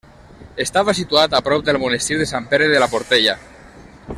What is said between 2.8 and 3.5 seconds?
la Portella.